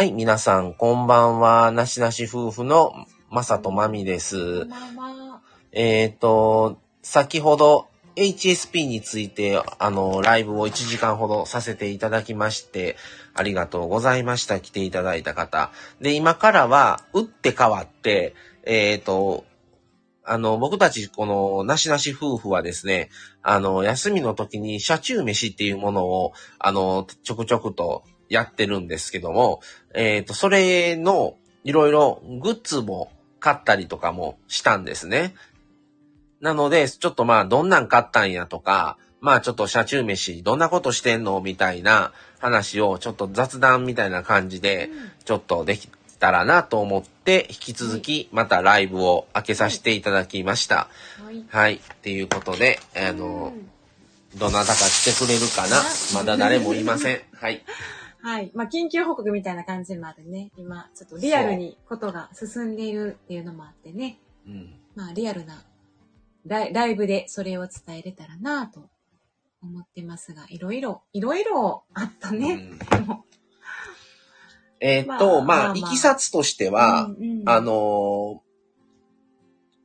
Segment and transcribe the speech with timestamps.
[0.00, 1.70] はい、皆さん、こんばんは。
[1.72, 2.94] なしなし夫婦の
[3.28, 4.66] まさとまみです。
[5.72, 12.96] えっ、と、先ほど HSP について、あの、ライブを1時間ほどさせていただきまして、
[13.34, 14.58] ありがとうございました。
[14.60, 15.70] 来ていただいた方。
[16.00, 19.44] で、今からは、打って変わって、えっ、と、
[20.24, 23.10] あの、僕たち、この、なしなし夫婦はですね、
[23.42, 29.60] あの、休みの時に、車中飯っていうものを、あの、ちょくちょくとやってるんですけども、
[29.92, 35.34] えっ、と、それの、いろいろグッズも買ったりとかもしたんですね。
[36.40, 44.88] なので、ちょっとまあ、どんなん買ったんやとか、まあちょっと車中飯、どんなことしてんのみたいな話を、ちょっと雑談みたいな感じで、
[45.24, 45.88] ちょっとでき
[46.18, 50.88] たらなと思って、引き続き、またライブを開けさせていただきました。
[51.22, 51.44] はい。
[51.48, 51.74] はい。
[51.74, 53.52] っていうことで、あの、
[54.36, 55.82] どなたか来てくれるかな
[56.14, 57.20] まだ誰もいません。
[57.34, 57.62] はい。
[58.22, 58.52] はい。
[58.54, 60.50] まあ、緊急報告みたいな感じもあるね。
[60.56, 64.18] 今、ちょっとリアルにことが進んでいるっていうのもあってね。
[64.46, 64.74] うん。
[64.94, 65.62] まあ、リアルな
[66.46, 68.88] ライライブでそれを伝えれたらなと
[69.62, 72.52] 思ってますが、いろいろ、いろいろあったね。
[72.52, 72.78] うん
[74.82, 78.50] えーっと、まあ、まあまあまあいきさつとしては、うんうんあのー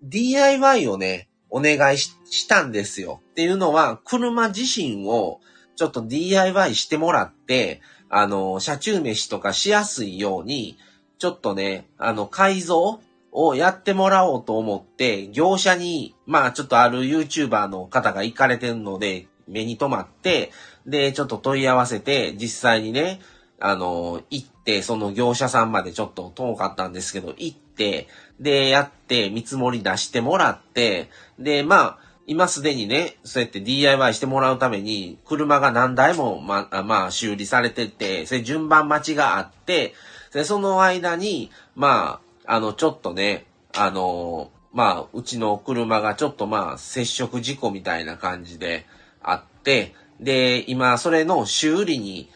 [0.08, 3.22] DIY をね、お願いししたんですよ。
[3.32, 5.40] っていうのは、車自身を
[5.76, 7.82] ちょっと DIY してもらって、
[8.18, 10.78] あの車中飯とかしやすいように、
[11.18, 13.02] ちょっとね、あの、改造
[13.34, 20.54] をやってもらおうと思って、業者に、まあちょっとある YouTuber の方が行かれてるので、目に留まって、
[20.88, 23.20] で、ちょっと問い合わせて、実際にね、
[23.60, 28.08] あの、行って、その業者さんまでちょっと遠かったんですけど、行って、
[28.40, 39.94] で、やって、見積もり出してもらって、で、まあ、今すでにね、そうやって DIY してもらうために、車が何台も、まあ、まあ、修理されてて、それ順番待ちがあって、
[40.34, 43.46] で、その間に、まあ、あの、ちょっとね、
[43.76, 48.86] あの、まあ、うちの車がちょっとまあ、接触事故みたいな感じで
[49.22, 52.30] あって、で、今、それの修理に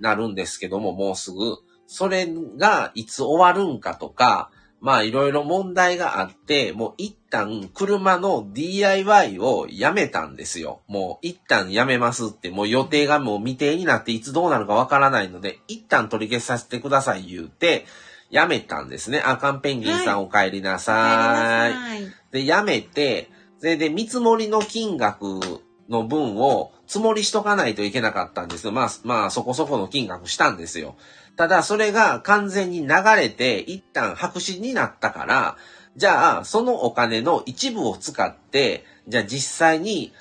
[0.00, 2.26] なるんですけども、もうすぐ、それ
[2.58, 4.50] がいつ終わるんかとか、
[4.80, 10.80] まあいろいろ問題があって、もう一旦車の DIY をやめたんですよ。
[10.86, 17.86] もう一旦やめますって、もう予定がもう未定になっていつどうなるかわからないので、一旦取り消させてください言うて、
[18.30, 19.20] やめたんですね。
[19.20, 21.72] あかんペンギンさんお帰りなさい。
[21.72, 22.06] はい。
[22.30, 25.40] で、やめて、それで見積もりの金額
[25.88, 28.72] の分を積もりしとかないといけなかったんですよ。
[28.72, 30.96] まあ、まあ、そこそこの金額したんですよ。
[31.36, 35.56] ただ、それが完全に流れて、一旦白紙になったから、
[35.96, 40.12] じゃあ、そのお金の一部を使って、じゃあ実際に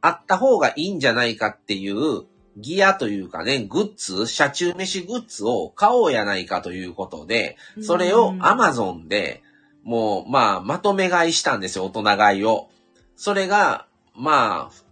[0.00, 2.24] あった方がいいんじゃないかっていう
[2.56, 9.42] ギアというかね、グッズ、車中飯グッズを買おうやないかということで、それをうん Amazon で、
[9.84, 12.68] もう、まあ、まとめ買いしたんですよ、大人買いを。
[13.16, 14.88] それが、まあ、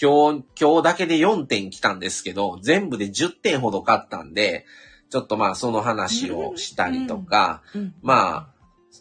[0.00, 4.66] 今日、今日だけで4点来たんですけど、全部で10点ほど買ったんで、
[5.10, 7.94] ちょっとまあ、その話をしたりとか、うん。
[8.02, 8.53] まあ、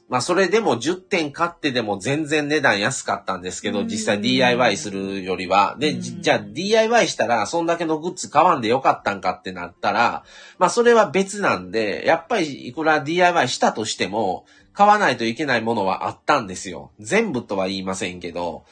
[0.09, 5.75] まあ、それでも10点買ってでも全然値段安かったんですけど、うん実際 DIY するよりは。
[5.79, 10.23] で、じゃあ DIY したら、そんだけのグッズ買わんでよかったんかってなったら、
[10.59, 16.91] まあ、それは別なんで、やっぱりいくら DIY したとしても、買わないといけないものはあったんですよ。
[16.99, 18.65] 全部とは言いませんけど。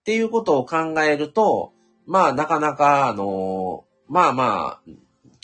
[0.00, 1.72] っていうことを考えると、
[2.06, 4.90] まあ、なかなか、あのまあまあ、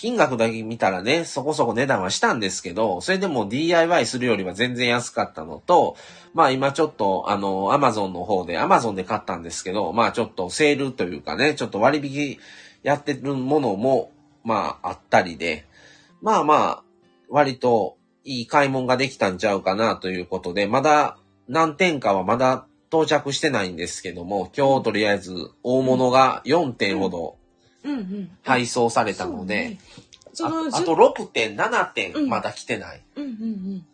[0.01, 5.95] 金額だけ見たらね、そこそこ値段はしたんですけど、それでも DIY するよりは全然安かったのと、
[6.33, 12.39] まあ今ちょっと、あの、Amazon の方で、Amazon で買ったんですけど、まあちょっとセールというかね、ちょっと割引
[12.83, 14.11] やってるものも、
[14.43, 15.67] まああったりで、
[16.23, 16.83] まあまあ、
[17.29, 27.40] 割といい買い物ができたんちゃうかなということで、まだ何点かはまだ到着してないんですけども、今日とりあえず大物が4点ほど。
[28.43, 29.79] 配送されたので、
[30.43, 33.03] ああと6点、7う点んまだ来てない。
[33.17, 33.87] うんうん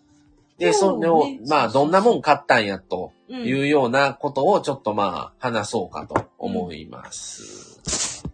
[0.58, 3.44] で、それを、まあ、どんなもん買ったんやとうん。
[3.44, 8.24] いうようなことをちょっとまあ、話そうかと思います。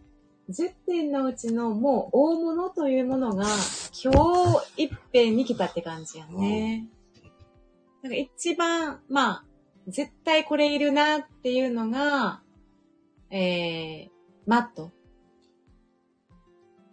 [0.50, 3.46] 10点のうちのもう大物というものが
[4.04, 4.12] 今
[4.76, 6.86] 日一遍に来たって感じやね。
[8.02, 9.44] なんか一番、まあ、
[9.88, 12.40] 絶対これいるなっていうのが、
[13.30, 14.10] えー、
[14.46, 14.90] マット、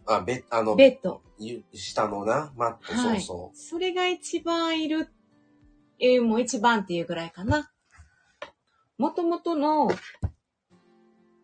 [0.10, 1.22] あ、べ、あの、ベッド。
[1.38, 3.22] ゆ下のな、マット、そうはい。
[3.22, 5.08] そそれが一番いる、
[6.00, 7.72] えー、もう一番っていうぐらいかな。
[8.98, 9.90] もともとの、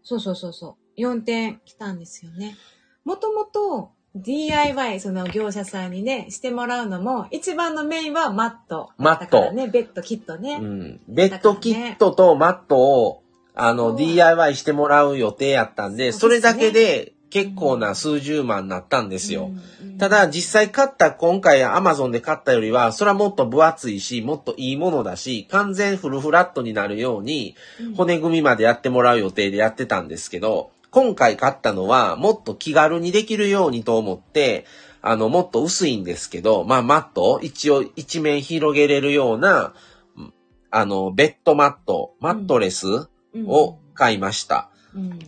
[0.03, 2.57] そうそうそうそう、4点来たんですよね。
[3.05, 8.91] もともと、DIY、その業者さんにね、してもらうのも、一番のメインはマット。
[8.97, 10.59] マットね、ベッド、キットね。
[10.61, 11.01] うん。
[11.07, 13.23] ベッドキットとマットを、
[13.53, 19.51] あの、そう DIY してもらう予定やったんで、そそうれだけで結構な数十万になったんですよ。
[19.97, 27.55] ただ、実際買った、今回 Amazon で買ったよりは、それはもっと分厚いし、もっといいものだし、完全フルフラットになるように、
[27.95, 34.65] 骨組みまでやってもらう予定でやってたんですけど、今回買ったのは、もっと気軽にできるようにと思って、
[35.01, 39.73] あの、もっと薄いんですけど、まあ、マット、一応一面広げれるような、
[40.17, 40.33] うん
[40.71, 43.47] あの、ベッドマット、マットレスうん。
[43.47, 44.69] を買いました。
[44.95, 45.19] うん。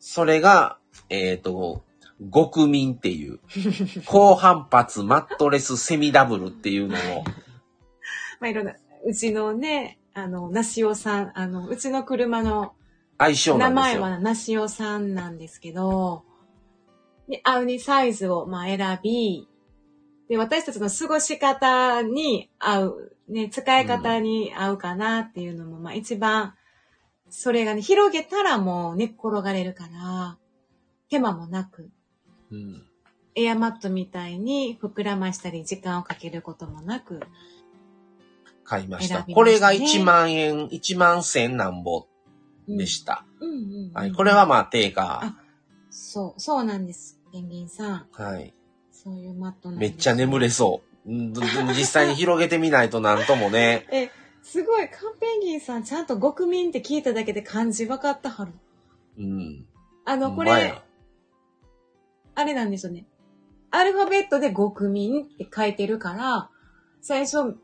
[0.00, 0.76] それが、
[1.12, 1.84] えっ、と、
[2.32, 3.40] 極民っていう、
[4.06, 7.24] 高反発マットレスセミダブルっていうのを、
[8.40, 8.74] まあ、いろんな、
[9.04, 12.74] うちのね、あの、なしおさん、あの、うちの車の
[13.18, 13.74] 相性な名。
[13.74, 16.24] 前はなしおさんなんですけど、
[17.28, 19.48] で、合うにサイズを、まあ、選び、
[20.28, 26.54] で、私たちの過ごし方に合う、ね、使い方に合うかなっていうのも、まあ、一番、
[27.28, 30.38] それがね、広げたらもう寝っ転がれるから、
[31.12, 31.90] 手間もなく、
[32.50, 32.82] うん
[33.34, 37.20] エアマットみたいに膨らましたり時間をかけることもなく、
[38.62, 39.24] 買いました。
[39.24, 42.06] ねこれが1万円、1万千なんぼ
[42.68, 43.24] でした。
[44.16, 45.20] これはまあ定価。
[45.22, 45.36] あ
[45.90, 47.18] そう、そうなんです。
[47.32, 48.06] ペンギンさん。
[48.12, 48.54] はい。
[48.90, 51.08] そういうマットなんめっちゃ眠れそう。
[51.08, 53.86] 実際に広げてみないとなんともね。
[53.92, 54.10] え、
[54.42, 58.52] すごい、カンペンギンさん、ちゃんと国民って聞いただけで漢字分かったはる。
[59.18, 59.66] うん。
[60.04, 60.82] あの、これ
[62.34, 63.06] あれなんですよね。
[63.70, 66.50] アルファベットで国民って書いてるから、
[67.00, 67.56] 最初、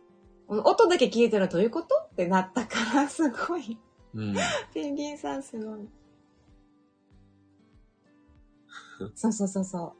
[0.48, 1.94] 音だけ聞いたらどういうこと？
[2.10, 3.78] ってなったから、すごい。
[4.14, 4.36] うん。
[4.72, 5.88] ペンギンさんすごい。
[9.14, 9.94] そうそうそうそ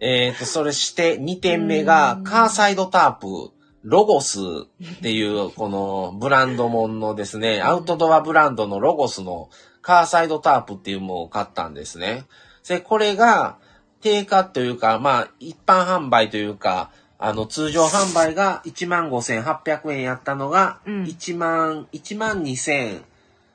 [0.00, 3.52] えっ、と、それして2点目がうんカーサイドタープ、
[3.82, 9.50] ロゴスっていうこのブランドもんのですね、アウトドアブランドのロゴスの
[9.82, 12.24] カーサイドタープっていうものを買ったんですね。
[12.68, 13.58] で、これが
[14.00, 23.02] 定価というか、まあ一般販売というか、あの通常販売が15,800円やったのがうん1万、1万2000、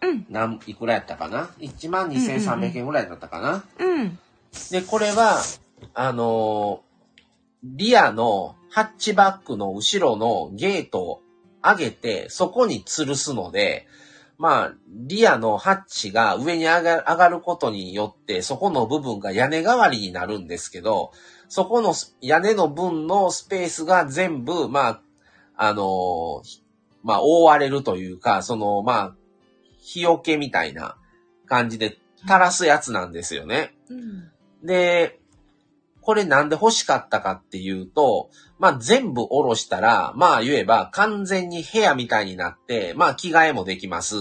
[0.02, 3.86] うんなんいくらやったかな ?1 万2300円ぐらいだったかな、う。
[3.86, 4.20] うん。
[4.72, 5.40] で、これは、
[5.94, 6.90] あのー
[7.64, 11.22] リアのハッチバックの後ろのゲートを
[11.62, 13.86] 上げて、そこに吊るすので、
[14.40, 21.12] まあ、リアのハッチが上に上が上がることによって、そこの部分が屋根代わりになるんですけど、
[21.50, 25.02] そこのス屋根の分のスペースが全部、まあ、
[25.58, 26.62] あのー
[27.04, 29.16] まあ、覆われるというか、その、まあ、
[29.82, 30.96] 日よけみたいな
[31.46, 33.76] 感じで垂らすやつなんですよね。
[33.90, 34.32] うん。
[34.66, 35.19] で、
[36.10, 44.16] これなんで欲しかったかっていうと、まあ全部下ろしたら、まあ言えば完全に部屋みたいになって、まあ着替えもできます。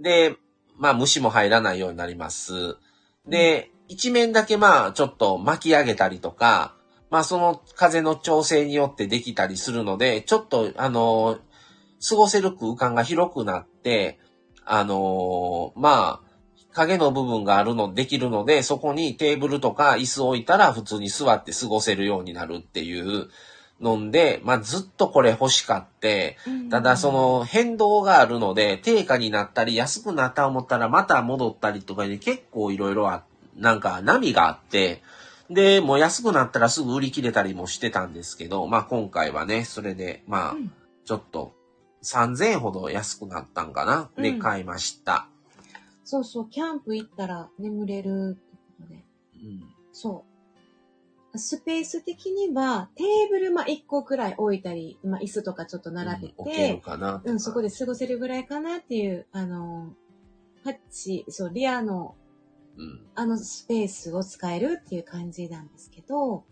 [0.00, 0.36] で、
[0.78, 2.78] まあ虫も入らないようになります。
[3.26, 6.74] で、一面だけまあちょっと巻き上げたりとか、
[7.10, 11.36] まあその風の調整によってできたりするので、ちょっとあの、
[12.08, 14.18] 過ごせる空間が広くなって、
[14.64, 16.27] あのまあ、
[16.78, 23.28] 影の部分があるの、できるので、そこにテーブルとか椅子を置いたら普通に座って過ごせるようになるっていう
[23.80, 26.36] ので、まあずっとこれ欲しかって、
[26.70, 33.24] ただそ、の変動があるので、定価になったり安くなった思ったらまた戻ったりとかで結構いろいろあ、
[33.56, 35.02] なんか波があって、
[35.50, 40.72] で、もう安くなったらすぐ売り切れたりもしてたんですけど、まあ今回はね、それで、まあうん。
[41.04, 41.54] ちょっと
[42.04, 44.10] 3000円ほど安くなったんかな？
[44.22, 44.38] でうん。
[44.38, 45.26] 買いました。
[46.10, 49.04] そうそう、キャンプ行ったら眠れるってことで。
[49.34, 50.24] うんそ
[51.34, 51.38] う。
[51.38, 57.20] スペース的には、テーブルまあ1個くらい置いたり、まあ椅子とかちょっと並べうん置けるて、かな。
[57.22, 59.92] うん、そこで過ごせるぐらいかなっていう、あの、
[60.64, 62.14] ハッチ、そう、リアの
[62.78, 63.06] うん。
[63.14, 66.44] あのスペースを使えるっていう感じなんですけど、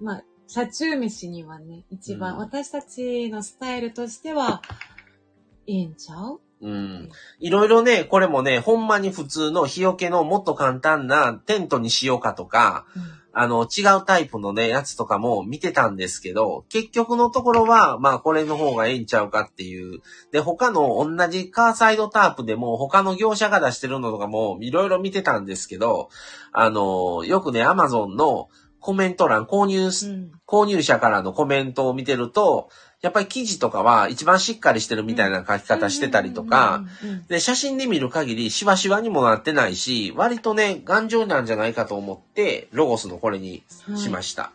[0.00, 4.62] まあ、車中飯にはね、一番、うん私たちのスタイルとしては、
[5.66, 6.40] いいんちゃう？
[6.62, 7.10] うん。
[7.38, 12.86] いろいろね、これもね、ほんまに普通の日よけのもっと簡単なテントにしようかとか、
[13.38, 20.00] あの、違うタイプのね、やつとかも見てたんですけど、結局のところは、まあ、これの方がええんちゃうかっていう。
[20.32, 26.08] で、他の同じカーサイドタープでも、他の業者が出してるのとかも、いろいろ見てたんですけど、
[26.52, 28.48] あの、よくね、アマゾンの
[28.80, 29.90] コメント欄、購入。
[30.46, 32.70] 購入者からのコメントを見てると、
[33.02, 36.84] やっぱり記事とかは一番しっかりしてるみたいな書き方してたりとか、
[37.28, 43.62] で、写真で見る限りシワシワにもなってないし、割とね、頑丈なんじゃないかと思って、ロゴスのこれに
[43.96, 44.52] しました。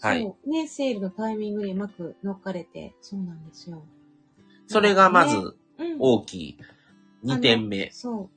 [0.00, 0.22] はい。
[0.22, 0.50] そう。
[0.50, 3.82] ね、セールのタイミングにうまく乗っかれて、そうなんですよ。
[4.66, 5.36] それがまず
[5.80, 6.58] うん、大きい
[7.24, 7.90] 2点目。
[7.92, 8.30] そ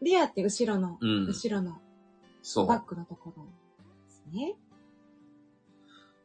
[0.00, 0.04] う。
[0.04, 1.26] レアって後ろの、うん。
[1.26, 1.78] 後ろの
[2.42, 2.66] そう。
[2.66, 4.54] バックのところですね。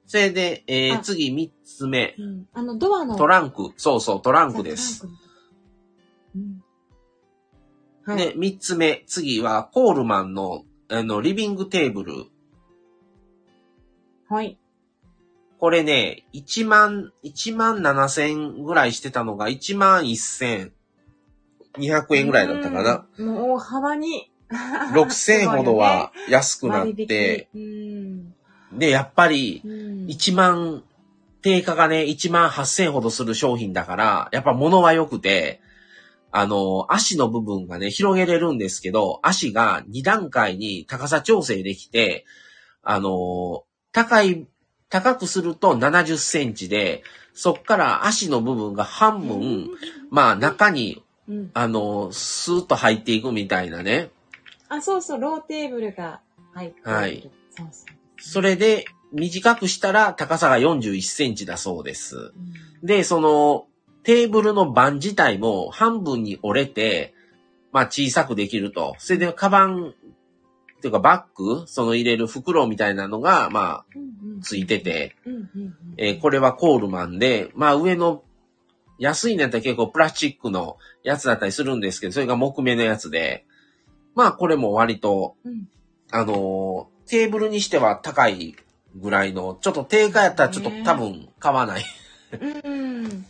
[0.09, 2.15] それで、えーあ次3つ目。
[2.17, 2.47] うん。
[2.51, 3.15] あの、ドアの。
[3.15, 3.73] トランク。
[3.77, 5.07] そうそう、トランクです。。
[6.35, 6.63] うん。
[8.03, 8.17] はい。
[8.17, 9.03] で、3つ目。
[9.05, 12.25] 次は、コールマンの、あの、リビングテーブル。
[14.27, 14.57] はい。
[15.59, 20.73] これね、1万、1万7千ぐらいしてたのが、1万1千
[21.77, 23.05] 200円ぐらいだったかな。
[23.15, 23.27] うん。
[23.27, 24.31] もう大幅に。
[24.49, 27.61] 6千ほどは安くなっ割て、 引。
[27.61, 27.65] う
[28.23, 28.35] ん。
[28.73, 30.05] で、やっぱり、うん。
[30.07, 30.83] 1万、
[31.41, 35.61] 定価がね、1万8千ほどする商品だから、やっぱ物は良くて、
[36.31, 42.25] あの、足の部分がね、広げれるんですけど、足が2段階に高さ調整できて、
[42.83, 44.47] あの、高い、
[44.89, 49.69] 高くすると70センチで、そっから足の部分が半分、
[50.11, 51.51] まあ中に、うん。
[51.53, 54.09] あの、スーッと入っていくみたいなね。
[54.67, 56.21] あ、そうそう、ローテーブルが
[56.53, 56.91] 入ってる。
[56.91, 57.29] はい。
[57.55, 57.98] そうそう。
[58.19, 62.17] それで、短くしたら高さが41センチだそうです。
[62.17, 62.85] うん。
[62.85, 63.65] で、その、
[64.03, 67.13] テーブルの板自体も半分に折れて、
[67.71, 68.95] まあ小さくできると。
[68.99, 69.93] それで、カバン、
[70.79, 73.85] っていうかバッグ、その入れる袋みたいなのが、まあ、
[74.41, 75.17] ついてて、
[75.97, 78.23] えーこれはコールマンで、まあ上の、
[78.97, 83.45] 安いのやったら結構プラスチックのやつだったりするんですけど、それが木目のやつで、
[84.15, 85.67] まあこれも割と、うん。
[86.11, 88.55] あのーテーブルにしては高い
[88.95, 91.83] ぐらいの、ちょっと定価やったらちょっとね多分買わない。
[92.39, 93.05] うんうん。
[93.05, 93.25] うん。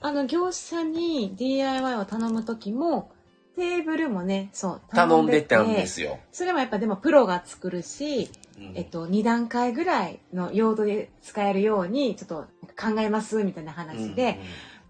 [0.00, 3.10] あの、業者に DIY を頼むときも、
[3.56, 6.18] テーブルもね、そう、頼んでたんですよ。
[6.32, 12.46] それもやっぱでもプロが作るし、うんえっと、2段階ぐらいの用途で使えるように、ちょっと
[12.76, 14.40] 考えます、みたいな話で、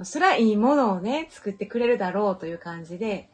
[0.02, 3.28] それはいいものをね、作ってくれるだろうという感じで、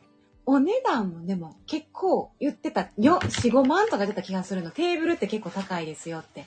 [0.47, 4.71] お値段もでも結構言ってた、よ、4、5万とか出た気がするの。
[4.71, 6.47] テーブルって結構高いですよって。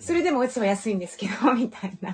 [0.00, 2.12] それでもうちは安いんですけど、 みたいな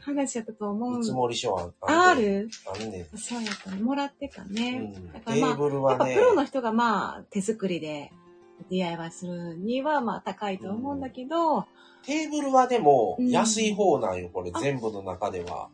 [0.00, 3.82] 話やったと思うんう見積もり書はあんねんるあんねんそうやったね。
[3.82, 4.92] もらってたね。
[4.94, 8.12] うんだからまあテーブルやっぱプロの人がまあ手作りで
[8.68, 11.66] DIY するにはまあ高いと思うんだけど、
[12.04, 15.68] テーブルはでもうん安い方なんよ、これあ全部の中では。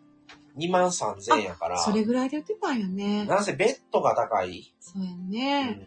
[0.57, 1.79] 2万3000円やから。
[1.79, 3.25] それぐらいで売ってたんよね。
[3.27, 4.75] なんせベッドが高い。
[4.81, 5.65] そうやうね。
[5.71, 5.87] ん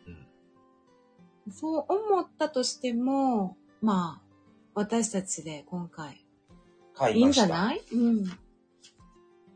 [1.51, 4.25] そう思ったとしても、まあ、
[4.75, 6.23] 私たちで今回、いいん
[6.93, 7.47] 買いました。
[7.47, 7.81] じゃない？
[7.91, 8.25] うん。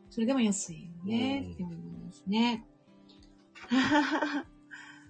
[0.10, 2.65] それでも安いよね、うんって思いますね。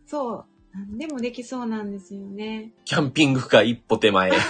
[0.05, 0.45] そう。
[0.73, 2.71] 何でもできそうなんですよね。
[2.85, 4.31] キャンピングカー一歩手前。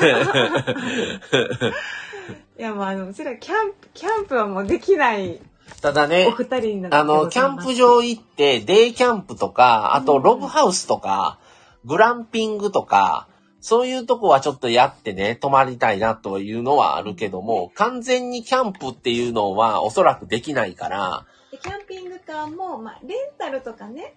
[2.57, 5.39] いや、まあ、あの、それはキャンプ、キャンプはもうできない。
[5.77, 11.39] おただね、二人になってあの、キャンプ場行って、デイキャンプとか、あとログハウスとか、
[11.86, 13.27] グランピングとか、
[13.60, 24.15] そういうとこはちょっとやってね、泊まりたいなというのはあるけども、完全にキャンプっていうのはおそらくできないから、でキャンピングカーも、まあ、レンタルとかね、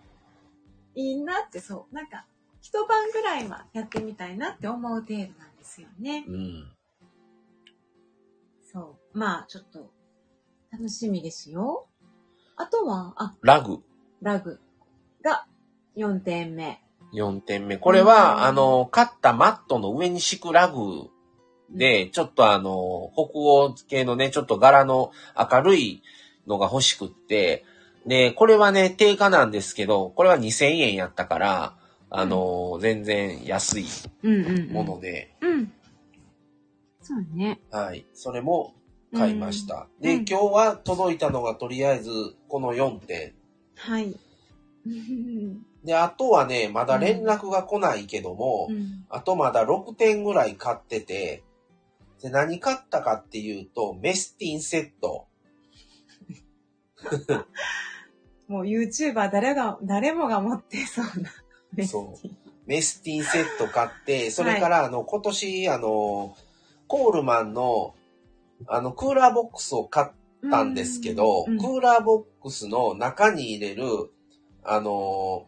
[0.95, 2.27] いいなって、そう、なんか、
[2.61, 6.25] 一晩ぐらいはやってみたいなって思う程度なんですよね。
[6.27, 6.76] うん。
[9.17, 9.91] まあ、ちょっと、
[10.71, 11.87] 楽しみですよ。
[12.55, 13.79] あとは、あ、ラグ。
[14.21, 14.61] ラグ
[15.25, 15.47] が
[15.97, 16.83] 4点目。
[17.15, 17.79] 4点目。
[17.79, 21.09] これは、うんあの、買ったマットの上に敷くラグ
[21.71, 25.13] で、ちょっとあの、北欧系のね、ちょっと柄の
[25.51, 26.03] 明るい
[26.47, 27.65] のが欲しくって、
[28.07, 31.77] で、これはね、定価なんですけど、これは2000円やったから、
[32.11, 33.87] あの、全然安い
[34.23, 35.73] うんうん、もので、うん。
[37.01, 37.61] そうね。
[37.71, 38.05] はい。
[38.13, 38.75] それも
[39.15, 39.89] 買いました。
[40.01, 42.11] で、うん今日は届いたのがとりあえず
[42.49, 43.35] この4点。
[43.77, 44.15] はい。
[44.87, 51.45] うんで、あとはね、まだ連絡が来ないけども、うんあとまだ6点ぐらい買ってて、
[52.23, 55.27] で、何買ったかっていうと、メスティンセット。
[58.49, 61.87] もう YouTuber 誰が、誰もが持ってそうな。
[61.87, 62.29] そう
[62.67, 66.37] メスティンセット買って、それからあの、今年、あの、
[66.89, 67.95] コールマンの、
[68.67, 73.85] あの、クーラーボックスを買ったんですけど、うんクーラーボックスの中に入れる、
[74.65, 75.47] あの、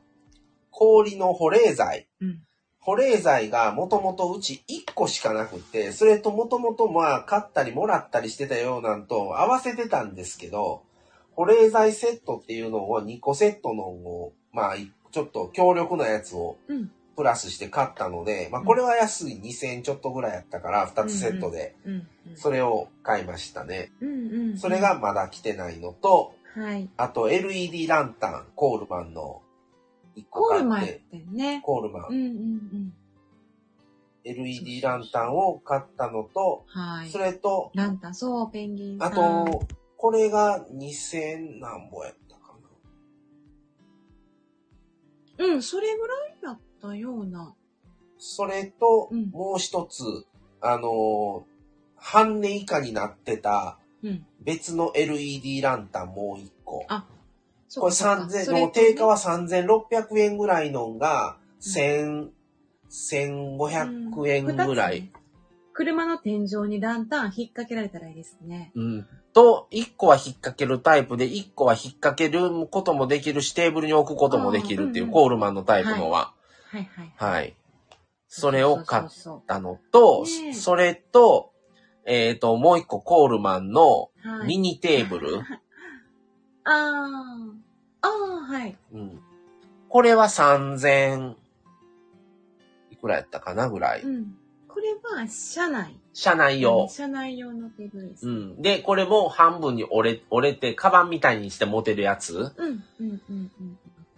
[0.71, 2.09] 氷の保冷剤。
[2.21, 2.43] うん
[2.81, 10.85] 保冷剤がもともとうち1個しかなくて、それともともとまあ買ったりもらったりしてたようなんと合わせてたんですけど、
[11.33, 14.77] 保冷剤セットっていうのを2個セットのを、まあ
[15.11, 16.91] ちょっと強力なやつをうん。
[17.15, 22.09] プラスして買ったので、まあこれは安い2000ちょっとぐらいやったから2つセットで、うん。
[22.37, 23.93] それを買いましたね。
[24.01, 24.09] うん
[24.51, 24.59] うん。
[24.59, 26.89] それが、まだ来てないのと、はい。
[26.97, 29.43] あと LED ランタン、コールマンの
[30.17, 31.61] 1個コー買っ、ルマンやっててね。
[31.65, 32.93] コールマンうんうんうん。
[34.25, 37.19] LED ランタンを買ったのと、はいそ。
[37.19, 39.03] れと、ランタン、そう、ペンギン。
[39.03, 39.67] あと、
[39.97, 42.55] これが2000何ぼやったか
[45.39, 45.47] な。
[45.47, 47.55] うん、それぐらいだったような。
[48.19, 50.03] それと、うんもう一つ、
[50.61, 51.58] あのー
[51.99, 54.27] 半値以下になってたうん。
[54.41, 56.85] 別の LED ランタンもう一個。
[56.89, 57.05] あ
[57.69, 62.29] そこれうかそうか3000、それの定価は3600円ぐらいのが、1000、
[62.91, 65.11] 1500円ぐらい。。
[65.75, 68.73] 車の天井にランタン引っ掛けられたらいいですね。
[68.75, 69.07] うん。
[69.33, 76.33] と、1個は引っ掛けるタイプで、1個は引っ掛けることもできるし、テーブルに置くこともできるっていう、コールマンのタイプのは。
[76.71, 77.13] はいはい。
[77.17, 77.55] はい。
[78.29, 79.05] それを買っ
[79.47, 80.25] たのと、
[80.55, 81.53] それと、
[82.09, 84.11] えっ、と、もう一個コールマンの
[84.47, 85.41] ミニテーブル。
[86.65, 87.69] ああ。
[88.01, 88.77] ああ、はい。
[88.93, 89.21] うん。
[89.91, 91.35] これは3000、
[92.91, 94.03] いくらやったかなぐらい。
[94.03, 94.37] うん。
[94.67, 95.99] これは、車内。
[96.15, 96.89] 車内用。
[96.89, 98.27] 車内用のテーブルです。
[98.27, 98.59] ううん。
[98.59, 98.63] ん。
[98.63, 103.51] で、これも半分に折れ、折れて、カバンみたいにして持てるやつ、うん、うん、うん。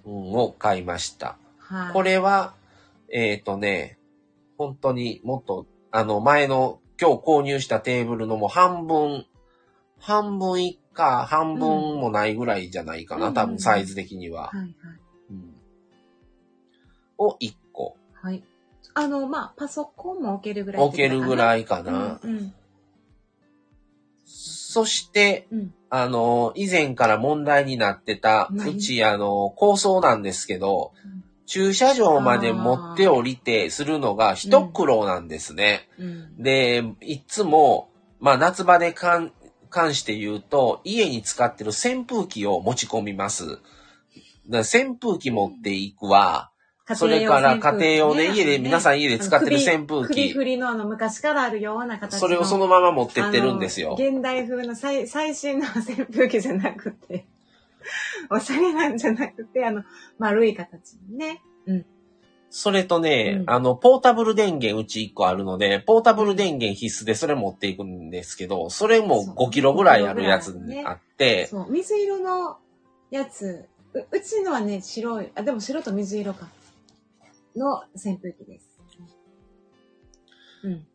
[0.04, 1.36] うん、を買いました。
[1.58, 1.92] はい。
[1.92, 2.54] これは、
[3.08, 3.98] えっ、とね、
[4.58, 9.24] 本当にもっと、あの、前の今日購入したテーブルのもう半分、
[9.98, 11.60] 半分以下、半分
[11.98, 14.48] もないぐらいじゃないかな、うん多分サイズ的には。
[14.48, 14.70] はい、はい。
[15.30, 15.54] うん
[17.22, 17.96] を1個。
[18.14, 18.42] はい。
[18.94, 20.82] あの、まあ、パソコンも置けるぐらい。
[20.82, 22.18] 置けるぐらいいかな。
[22.22, 22.54] うん、うん。
[24.24, 31.19] そして、うんあの、以前から問題になってた、何うち、あの、高層なんですけど、うん
[31.50, 35.88] 駐車場まで持って降りてするのが一苦労なんですね。
[35.98, 36.40] うん。
[36.40, 39.32] で、いつも、まあ夏場で関
[39.68, 43.58] 関して言うと、家に使ってる扇風機を持ち込みます。
[44.48, 46.52] 扇風機持っていくわ。
[46.94, 50.32] それから家庭用ね、家で、皆さん家で使ってる扇風首機。
[50.32, 52.18] 振りのあの昔からあるような形の。
[52.20, 57.26] それをそのまま持ってってるんですよ現代風の最最新の扇風機じゃなくて、
[58.30, 59.82] おしゃれなんじゃなくて、あの、
[60.18, 61.42] 丸い形にね。
[61.70, 61.86] うん。
[62.50, 72.58] それとね、うんあの、ポータブル電源うち1個あるので、ポータブル電源必須でそれ持っていくんですけど、それもそう5キロぐらいあるやつ5キロぐらいねあって、そう、水色の
[73.10, 76.48] やつ、ううちのはね、白い、あ、でも白と水色か。
[77.56, 78.80] の扇風機です。
[80.64, 80.86] うん。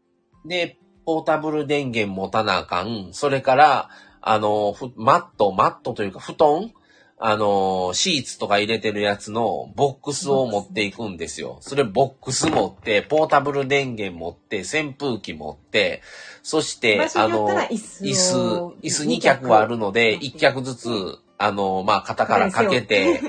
[0.45, 3.09] で、ポータブル電源持たなあかん。
[3.13, 3.89] それから、
[4.21, 6.71] あの、ふマット、マットというか布団
[7.17, 11.58] あの、シーツとか入れてるやつのボックスを持っていくんですよ。
[11.62, 16.01] それボックス持って、ポータブル電源持って、扇風機持って、
[16.43, 20.89] そしてあの椅子椅子を、椅子2脚はあるので、1脚ずつ、
[21.38, 23.21] あの、まあ、肩からかけて、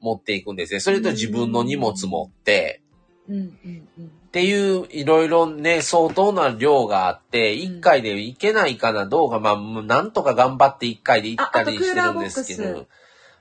[0.00, 0.80] 持っていくんですね。
[0.80, 2.82] それと自分の荷物持って、
[3.28, 4.12] うんうんうん。
[4.34, 12.88] っていう、いろいろね、相当な量があって、一回でいけないかな、どうか、まあ、なんとか頑張って一回で行ったりしてるんですけど、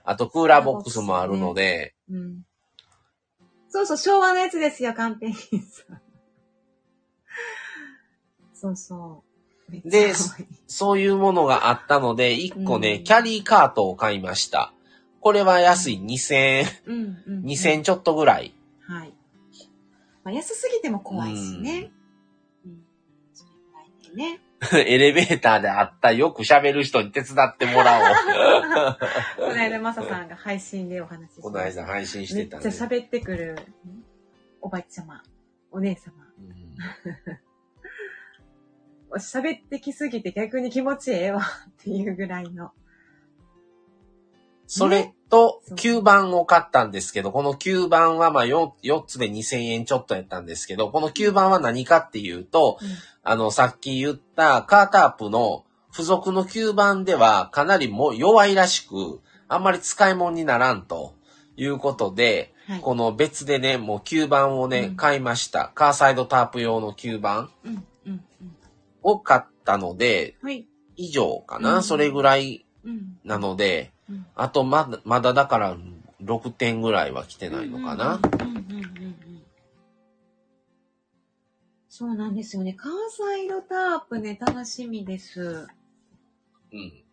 [0.03, 2.45] あとクーラーボックスもあるので、うん。
[3.69, 6.01] そうそう、昭和のやつですよ、カンペインさん。
[8.53, 9.23] そうそ
[9.73, 9.89] う。
[9.89, 10.13] で
[10.67, 14.71] そういうものがあったので、一個ね、うんキャリーカートを買いました。
[15.21, 17.45] これは安い2000、うんうんうん。
[17.45, 18.53] 2000ちょっとぐらい。
[20.23, 21.91] まあ、安すぎても怖いしね。
[22.65, 22.83] うん。
[23.33, 24.39] それぐらいでね。
[24.87, 28.97] エレベーターであったよく喋る人に手伝ってもらおう。
[29.37, 31.81] この間、マサさんが配信でお話ししこました。
[31.81, 32.97] の間配信しめっちゃてたね。
[32.99, 33.57] 喋ってくる
[34.61, 35.21] おばちゃま、
[35.71, 36.13] お姉様。
[36.37, 36.53] うん
[39.19, 42.71] 喋ってきすぎて逆に気持ちええわっていうぐらいの。
[44.65, 52.77] それと吸盤を買ったんですけど、この吸盤はまあ 4, 4つで2000円ちょっとやったんですけど、この吸盤は何かっていうと、
[53.23, 61.15] あの、さっき言ったカータープの付属の吸盤ではかなりもう弱いらしく、あんまり使い物にならんと
[61.57, 62.79] いうことで、はい。
[62.81, 65.71] この別でね、もう吸盤をね、うん買いました。
[65.73, 67.71] カーサイドタープ用の吸盤うん、
[68.05, 68.21] うん、うん。
[69.01, 70.67] を買ったので、はい。
[70.95, 73.17] 以上かな、うんそれぐらいうん。
[73.23, 75.77] なので、うんあとまだ、まだだから
[76.21, 78.19] 6点ぐらいは来てないのかな。
[81.89, 82.73] そうなんですよね。
[82.73, 85.67] 関西色タープね、楽しみです。
[86.71, 87.03] うん。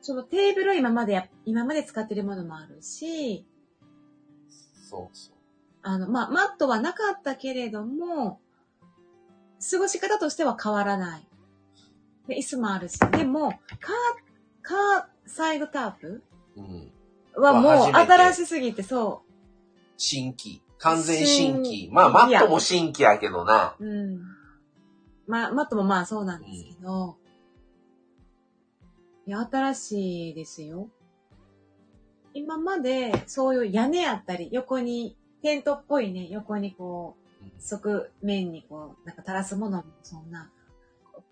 [0.00, 3.46] そのテーブル今までや、今まで使ってるものもあるし、
[4.88, 5.34] そうそう。
[5.82, 8.40] あの、まあ、マットはなかったけれども、
[9.70, 11.26] 過ごし方としては変わらない。
[12.28, 12.98] で、椅子もあるし。
[12.98, 13.58] でも、カー、
[14.62, 16.22] カーサイドタープ？
[16.56, 16.92] うん。
[17.34, 19.22] はもうは初めて新しすぎて、そ
[19.96, 20.62] 新規。
[20.78, 21.86] 完全新規。
[21.86, 23.76] 新まあ、マットも新規やけどな。
[23.78, 23.84] う。
[23.84, 24.20] うん。
[25.26, 27.16] まあ、マットもまあそうなんですけど、
[29.26, 30.88] いや、新しいですよ。
[32.34, 37.16] 今まで、そういう屋根やったり、横に、テントっぽいね、横にこ
[37.58, 40.50] う、側面にこう、なんか垂らすものもそんな、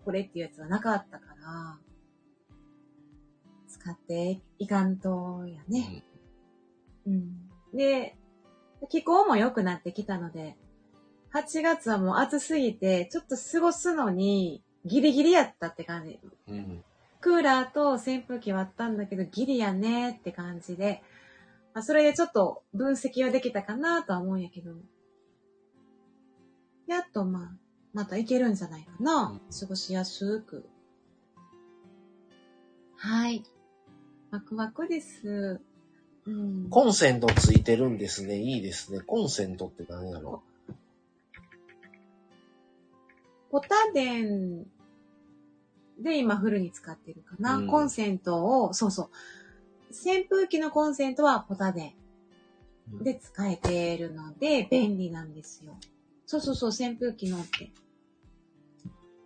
[0.03, 1.79] これっていうやつはなかったから、
[3.67, 6.03] 使っていかんとやね。
[7.07, 7.49] うん。
[7.73, 8.17] で、
[8.89, 10.57] 気候も良くなってきたので、
[11.33, 16.19] 8月はもう暑すぎて、ちょっと過ごすのにギリギリやったって感じ。
[16.47, 16.55] うん。
[16.55, 16.83] うん。
[17.21, 21.03] クーラーと扇風機はあったんだけど、ギリやねって感じで、
[21.73, 24.71] まあ、それでちょっと分析はできたかなとは思うんやけど、
[26.87, 27.51] やっとまあ、
[27.93, 29.33] またいけるんじゃないかな。
[29.33, 30.65] うん過ごしやすく。
[32.95, 33.43] はい。
[34.31, 35.59] ワクワクです。
[36.25, 36.67] うん。
[36.69, 38.39] コンセントついてるんですね。
[38.39, 39.01] いいですね。
[39.01, 40.43] コンセントって何やろ？
[43.49, 44.65] ポタデン
[45.99, 47.57] で今フルに使ってるかな。
[47.57, 49.09] うんコンセントを、そうそう。
[49.91, 51.93] 扇風機のコンセントはポタデ
[52.93, 55.75] ンで使えてるので便利なんですよ。
[56.31, 57.71] そうそうそう、扇風機のって。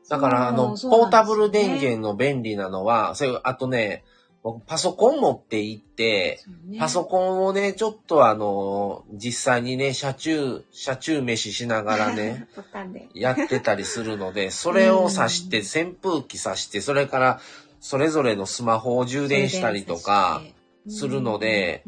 [0.09, 4.03] だから、あの、そうポータブル電源の便利なのは、それ、あとね、
[4.41, 12.47] 僕パソコン持って行って、ねパソコンをね、ちょっとあの、実際にね、車中、車中飯しながらね。
[13.13, 17.39] やってたりするので、それを挿して、扇風機挿して、それから、
[17.79, 20.41] それぞれのスマホを充電したりとか、
[20.87, 21.83] するので、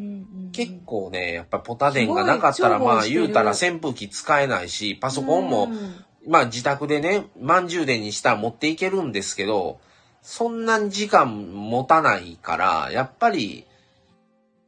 [0.52, 9.80] 結構ね、やっぱポタ電がなかったら、まあ言うたら扇風機使えないし、パソコンもう、んまあ自宅でね、満充電にしたら持っていけるんですけど、
[10.22, 13.66] そんなに時間持たないから、やっぱり、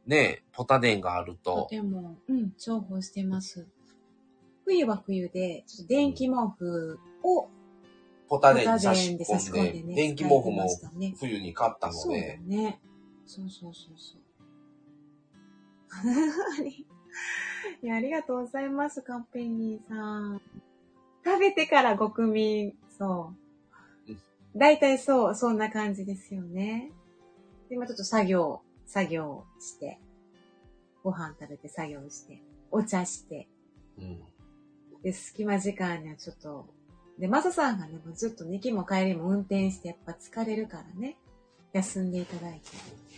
[0.06, 3.66] ね、ポタ電があるとと、ても、うん、重宝してます。
[4.64, 7.48] 冬は冬で、ちょっと電気毛布を
[8.28, 9.94] ポタ電に差し込んで、込んでね。
[9.94, 10.68] 電気毛布も
[11.18, 12.80] 冬に買ったのそうね。
[13.26, 14.19] そうそうそうそう。
[17.82, 20.40] いや、ありがとうございます、カンペニーさん。
[21.24, 23.34] 食べてからごくみ、そ
[24.08, 24.20] ううん。
[24.56, 26.92] 大体そう、そんな感じですよね。
[27.68, 29.98] で今ちょっと作業、作業して、
[31.02, 33.48] ご飯食べて作業して、お茶して、
[33.98, 34.20] うん
[35.02, 36.66] で、隙間時間にはちょっと、
[37.18, 41.16] で、マサさんがね、もうずっと行きも帰りも運転して、やっぱ疲れるからね、
[41.72, 43.09] 休んでいただいて。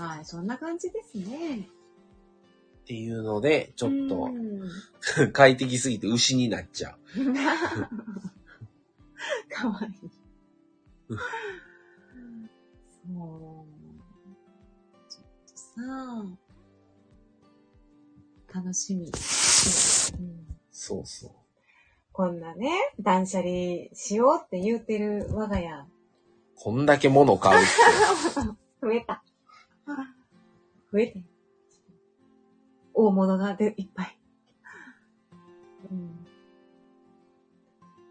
[0.00, 1.58] はい、そんな感じですね。
[1.58, 1.62] っ
[2.86, 4.62] ていうので、ちょっうとん
[5.32, 7.24] 快適すぎて牛になっちゃう。
[9.52, 9.92] かわいい。
[11.08, 11.18] そう。
[15.08, 15.72] ちょっとさ、
[18.60, 19.06] 楽しみ。
[19.06, 19.08] う
[20.22, 21.30] んそうそう。
[22.12, 23.50] こんなね、断捨離
[23.92, 25.86] しようって言うてる我が家、
[26.56, 27.68] こんだけ物買うって。
[28.82, 29.22] 増えた。
[30.92, 31.22] 増えて。
[32.94, 34.18] 大物がでいっぱい。
[35.90, 36.26] うん。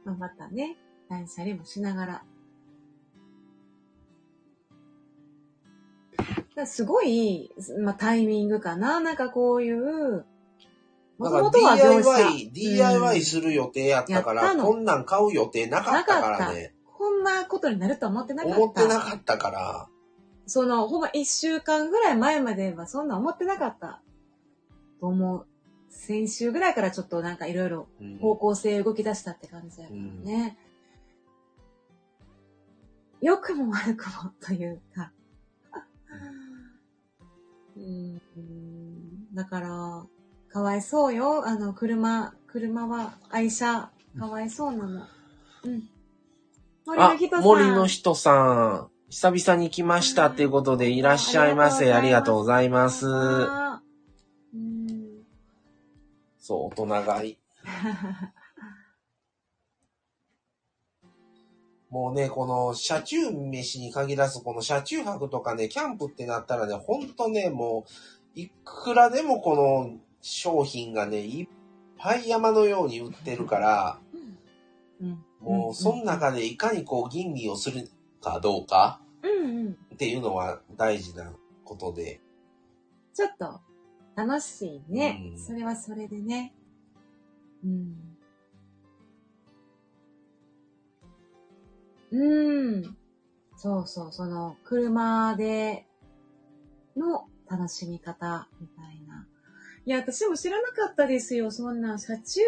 [0.05, 0.77] まあ、またね、
[1.09, 2.23] 断捨離もしながら。
[6.55, 8.99] だすごい、まあ、タイミングかな。
[8.99, 10.25] なんかこういう、
[11.17, 16.73] もともとは DIY、DIY する予定やったから、こんなん買う予定なかったからね。
[16.97, 18.57] こんなことになるとは思ってなかった。
[18.57, 19.89] 思ってなかったから、
[20.49, 24.01] その、ほんま一週間ぐらい前まではそんな思ってなかった。
[24.99, 25.45] と思う。
[25.89, 27.87] 先週ぐらいからちょっとなんかいろいろ
[28.21, 30.57] 方向性動き出したって感じだからね。
[33.21, 35.11] 良くも悪くもというか。
[37.75, 38.19] うん、
[39.33, 40.05] だから、
[40.49, 41.47] かわいそうよ。
[41.47, 45.05] あの、車、車は愛車、かわいそうなの。
[45.63, 45.89] うん。
[46.85, 47.43] 森の人さん。
[47.43, 51.91] 森の人さん、久々に来ましたっていうことでいらっしゃいませ。
[51.93, 53.07] ありがとうございます。
[53.07, 53.09] う
[54.55, 55.25] ん。
[56.37, 57.39] そう、大人がい。
[61.89, 67.87] もうね、この車中飯に限らず、この車中泊とかね、キャンプってなったらね、ほんとね、も
[68.35, 71.47] う、いくらでもこの商品がね、いっ
[71.97, 73.99] ぱい山のように売ってるから、
[75.01, 75.25] うん。
[75.39, 77.89] もう、その中でいかにこう、吟味をする
[78.21, 79.01] かどうか？
[79.23, 79.77] うんうん。
[79.93, 81.31] っていうのは大事な
[81.63, 82.21] ことで。
[83.13, 83.61] ちょっと
[84.15, 85.31] 楽しいね。
[85.31, 86.53] うんそれはそれでね。
[87.63, 88.17] うん。
[92.11, 92.97] うん。
[93.57, 95.85] そうそう、その、車で
[96.95, 99.27] の楽しみ方みたいな。
[99.85, 101.51] いや、私も知らなかったですよ。
[101.51, 102.41] そんな、車中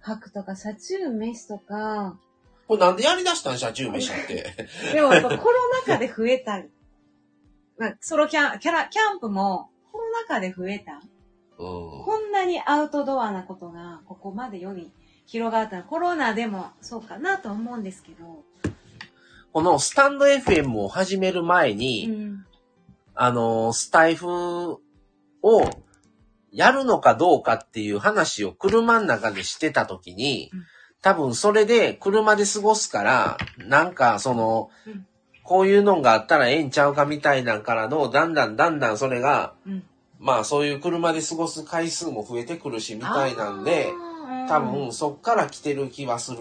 [0.00, 2.18] 泊とか、車中飯とか。
[2.66, 3.58] これなんでやり出したん？
[3.58, 4.68] 車中飯って。
[4.92, 5.14] でもコ
[5.50, 6.62] ロナ禍で増えた。
[7.76, 10.92] まあ、ソロキャン、キャラ、キャンプもコロナ禍で増えた。
[10.92, 11.00] うん。
[11.58, 14.92] こんなにアウトドアなことがここまで世に
[15.26, 18.44] 広がったらコロナでもそうかなと思うんですけど。
[19.52, 22.46] このスタンド FM を始める前うに、ん。
[23.14, 24.80] あの、スタイフ
[25.42, 25.70] を
[26.50, 30.64] やるのかどうかっていう話を車の中でしてた時にうん、
[31.04, 35.06] 多分それで車で過ごすから、なんかそのうん、
[35.42, 39.84] こういうのがあったらええんちゃうかみたいなんからの、だんだんだんだんそれが、うん。
[40.18, 43.92] まあそういう車で過ごす回数も増えてくるしみたいなんで、
[44.48, 46.38] 多分、そっから来てる気はする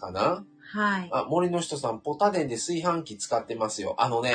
[0.00, 0.44] かな。
[0.72, 1.08] はい。
[1.12, 3.94] あ、森の人さん、ポタデンで炊飯器使ってますよ。
[3.98, 4.34] あのね、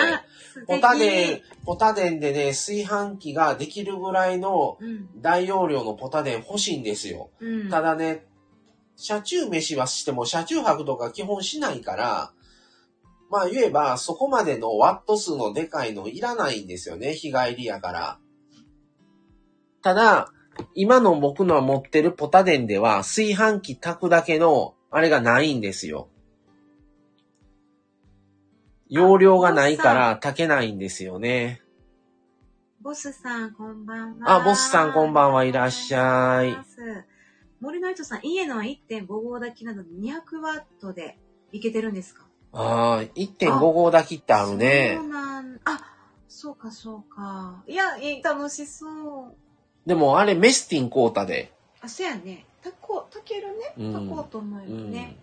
[0.67, 5.09] ポタデン、ポタデンでね、炊飯器ができるぐらいのうん。
[5.21, 7.29] 大容量のポタデン欲しいんですよ。
[7.41, 7.69] うん。
[7.69, 8.28] ただね、
[9.01, 12.31] 車中飯はしても車中泊とか基本しないから、
[13.31, 18.19] まあ言えばそこまでのワット数のでかいのいらないんですよね、日帰りやから。
[19.81, 20.33] ただ、
[20.75, 26.09] 今の僕の持ってるポタデンでは炊飯器炊くだけのあれがないんですよ。
[28.89, 31.61] 容量がないから炊けないんですよね。
[32.81, 34.39] ボスさん、こんばんは。
[34.39, 36.57] あボスさんこんばんはいらっしゃい。
[37.61, 41.17] 森の人さん、家のは1.5号炊きなので200ワットで
[41.51, 42.25] いけてるんですか？
[42.53, 45.03] ああ、1.5号炊きってあるねそ。
[45.03, 45.81] うなん、あ、
[46.27, 47.63] そうかそうか。
[47.67, 49.35] いや、いい楽しそう。
[49.85, 51.51] でもあれメスティン買うたで。
[51.81, 52.45] あ、そうやね。
[52.63, 53.73] 炊こう、炊けるね？
[53.77, 54.91] うん炊こうと思えばうん。
[54.91, 55.17] ね。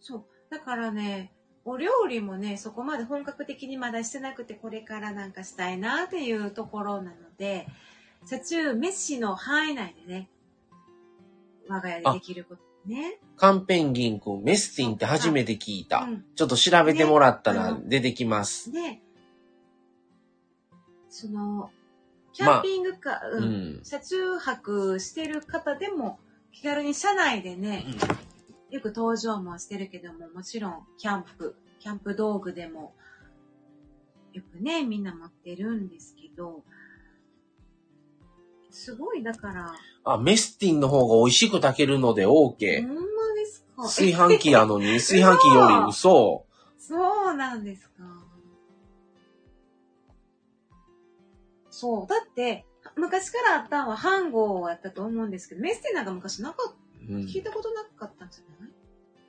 [0.00, 0.24] そう。
[0.50, 1.32] だからね、
[1.64, 7.66] お料理もね、そこまで本格的にまだしてなくて、これからなんかしたいなっていうところなので、
[8.26, 10.28] 車中飯の範囲内でね、
[11.68, 13.18] 我が家でできることね。
[13.36, 16.00] カンペンギンくん、メスティンって初めて聞いた。
[16.00, 16.24] うん。
[16.34, 17.80] ちょっと調べてもらったらね。
[17.84, 18.70] 出てきます。
[18.72, 19.00] で、
[21.08, 21.70] その、
[22.32, 23.44] キャンピングカー、ううん。
[23.80, 23.80] ん。
[23.84, 26.18] 車中泊してる方でも
[26.52, 27.86] 気軽に車内でね、
[28.70, 32.94] よく登場もしてるけども、もちろんキャンプ、キャンプ道具でも
[34.32, 36.64] よくね、みんな持ってるんですけど、
[38.74, 39.72] すごいだから、
[40.04, 42.28] あ、メスティンの方が美味しく炊けるので OK。
[42.86, 43.04] ほんま
[43.36, 43.82] ですか？
[43.84, 46.44] 炊飯器やのに、炊飯器より嘘。
[46.78, 47.92] そうなんですか。
[51.70, 52.06] そう。
[52.06, 52.64] だって、
[52.96, 56.74] 昔からあったんは飯号やったと思うんですけど、メステなんか昔なかっ
[57.08, 58.70] うん聞いたことなかったんじゃない？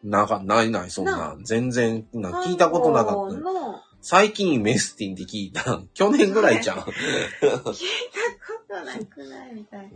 [0.04, 1.38] なんか、ないない、そんなな。
[1.44, 3.84] 全然、な聞いたことなか飯った。
[4.02, 5.82] 最近メスティンって聞いた。
[5.96, 6.78] 去年ぐらいじゃん。
[6.86, 6.94] 聞い
[7.42, 8.45] た
[8.82, 9.92] ことなくないみたい。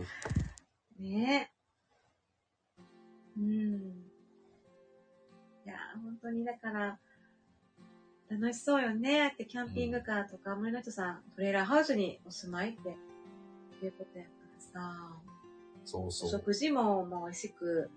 [1.00, 1.52] ね
[3.38, 3.46] うん。
[3.46, 3.50] い
[5.66, 7.00] や、本当にだから、
[8.30, 9.30] 楽しそうよね。
[9.30, 12.90] ってキャンピングカーとか、森の人さん、トレーラーハウスにお住まいって
[13.86, 15.12] いうことやからさ、
[15.84, 16.30] おそうそう。
[16.30, 17.90] 食事ももう美味しく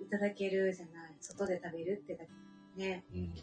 [0.00, 1.16] いただけるじゃない。
[1.20, 2.30] 外で食べるってだけ
[2.82, 3.04] でね。
[3.12, 3.34] うん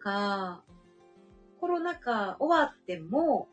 [0.00, 0.62] か、
[1.60, 3.48] コロナ禍終わっても、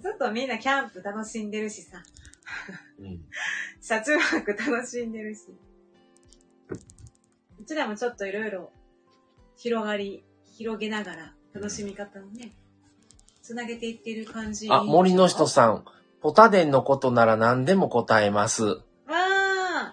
[0.00, 2.02] ずっとみんなキャンプ楽しんでるしさ、
[2.98, 3.20] うん
[3.80, 5.40] 車中泊楽しんでるし。
[7.60, 8.70] うちらもちょっといろいろ
[9.56, 10.24] 広がり、
[10.56, 12.52] 広げながら楽しみ方をね、
[13.42, 14.68] つなげていってる感じ。
[14.70, 15.48] あ、森の人ん。
[15.48, 15.84] さん。
[16.20, 18.80] ポタデンのことなら何でも答えます。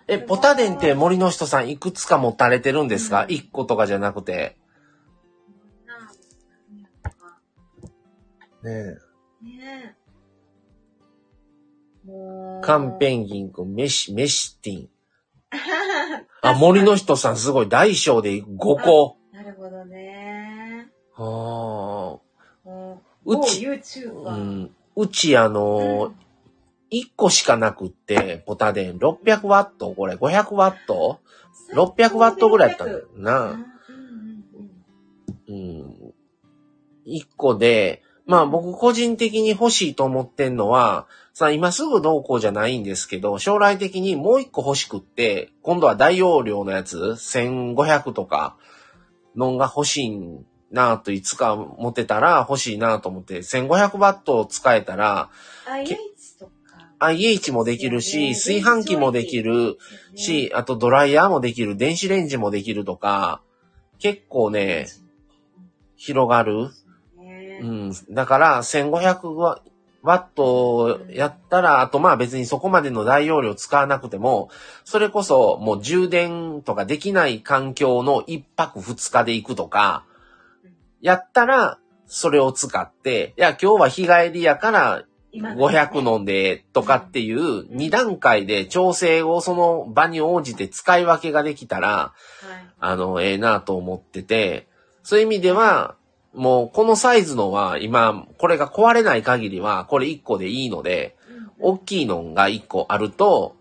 [0.10, 3.24] え、ポタデンっても森の人さんいくつか持たれてるんですか？
[3.24, 4.58] うん一、個とかじゃなくて。
[8.63, 8.98] ねえ。
[9.45, 9.95] ね
[12.08, 12.62] え。
[12.62, 14.89] カンペンギンくん、メシ、メシティン。
[16.41, 19.17] あ、森の人さんすごい大小で5個。
[19.32, 20.89] なるほどね。
[21.15, 23.65] あーもう、ち。
[23.65, 26.13] うん、うちあの、
[26.91, 31.19] 1個しかなくって、ポタ電600ワットこれ500ワット
[31.73, 33.41] ?600 ワットぐらいやったんだようんな？
[33.41, 33.65] うん
[35.47, 36.13] うんうん。
[37.06, 48.58] 1個で、まあ僕個人的に欲しいと思ってんのは、さあ今すぐどうこうじゃないんですけど、将来的にもう1個欲しくって、今度は大容量のやつ、1500とか
[49.36, 55.30] のが欲しいなといつか持ってたら欲しいなと思って、1500ワットを使えたら、
[55.65, 56.09] IH とか。
[57.00, 59.78] IH もできるし、炊飯器もできる
[60.16, 63.42] し、あとドライヤーもできる、電子レンジもできるとか、
[64.00, 64.88] 結構ね、
[65.96, 66.70] 広がる。
[67.18, 67.94] ねうん。
[68.12, 69.62] だから、1500ワ
[70.02, 74.50] ワットやったら、あとまあ別にそこまでの大容量使わなくても、
[74.86, 80.06] それこそもう充電とかできない環境の1泊2日で行くとか、
[81.02, 92.70] やったら、それを使って、いや、今日は日帰りやから500飲んでとかっていう2段階で調整をその場に応じて使い分けができたら、はい。
[92.80, 94.68] あの、ええなと思ってて、
[95.04, 95.96] そういう意味では、
[96.34, 101.15] もうこのサイズのは今、これが壊れない限りは、これ1個でいいので、
[101.60, 103.56] 大きいのが1個あると、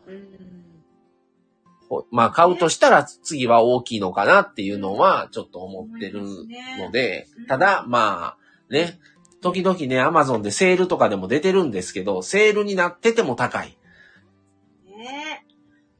[2.11, 6.22] まあ買うとしたら次は大きいのかなっていうのはちょっと思ってる
[6.78, 8.38] のでうん、ただまあ
[8.70, 8.98] ね、
[9.40, 13.77] 時々ね、アマゾンでセールとかでも出てるんですけど、セールになってても高い。
[14.87, 15.44] ね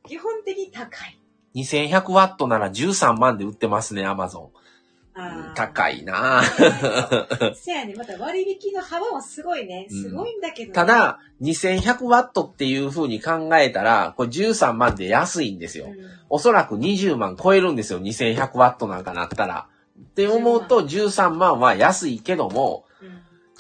[0.07, 1.19] 基本的に高い。
[1.55, 4.59] 2100ワットなら13万で売ってますね、アマゾン。
[5.57, 6.43] 高いな
[7.55, 9.89] せやね、また割引の幅もすごいね。
[9.91, 15.87] すごいんだけど、ねた、だ、2100ワットっていう風に考えたら、これ13万で安いんですよ。
[15.87, 18.03] うんおそらく20万超えるんですよ。
[18.03, 19.67] 2100ワットなんかなったら。
[19.99, 22.88] って思うと13万は安いけども、うん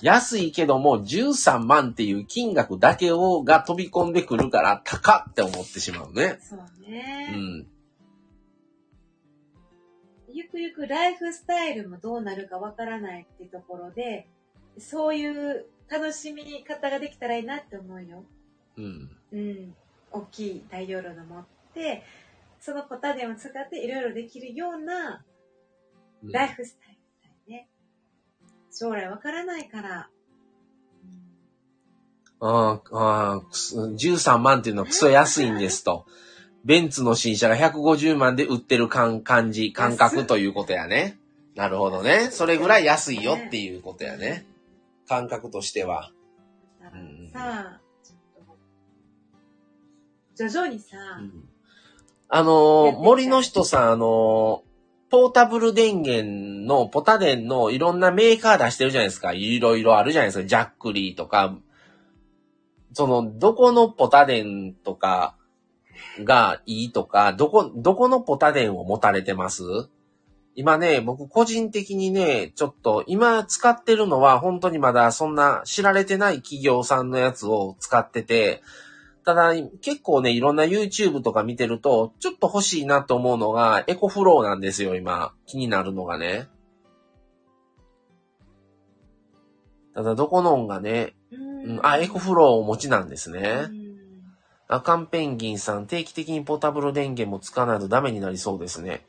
[0.02, 6.38] 安いけども13万っていう金額だけをが飛び込んでくるから高って思ってしまうね。
[6.40, 7.66] そううね、ん。
[10.32, 14.28] ゆくゆくライフスタイルもどうなるかわからないってところで、
[14.78, 18.24] そういう楽しみ方ができたらいいなって思うよ。
[18.76, 19.10] うん。
[19.32, 19.74] うん。
[20.12, 22.04] 大きい大容量の持って、
[22.60, 25.24] そのポタ電を使っていろいろできるような
[26.22, 27.68] うんライフスタイルだよね。
[28.70, 30.10] 将来わからないから。
[32.40, 36.06] ああ、ああ、くす13万っていうのはクソ安いんですと。
[36.64, 41.18] ベンツの新車が150万で売ってる感感じ、感覚ということやね。
[41.54, 42.28] なるほどね。
[42.30, 44.46] それぐらい安いよっていうことやね。
[45.08, 46.12] 感覚としては。
[47.32, 47.80] さあ、
[50.36, 50.96] 徐々にさ、
[52.28, 54.67] あのー森の人さん、あのー
[55.10, 59.32] ポータブル電源のポタ電のいろんなメーカー出してるじゃないですか。
[59.32, 60.44] いろいろあるじゃないですか。
[60.44, 61.56] ジャックリーとか。
[62.92, 65.36] その、どこのポタ電とか
[66.24, 69.62] がいいとか、どこ、どこのポタ電を持たれてます？
[70.54, 78.62] 今ね、僕個人的にね、ちょっと今使ってるのは本当にまだそんな知られてない企業さんのやつを使ってて、
[79.28, 85.34] ただ結構ね、いろんな YouTube とか見てると、ちょっと欲しいなと思うのがエコフローなんですよ、今。
[85.44, 86.48] 気になるのがね。
[89.94, 93.64] ただどこのんがね、うんうん、あ、エコフローをお持ちなんですうね。
[93.64, 93.70] ん
[94.66, 99.04] アカンペンギンさん、定期的にポータブル電源も使わないとダメになりそうですね。